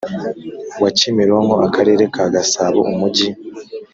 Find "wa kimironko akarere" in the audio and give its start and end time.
0.81-2.03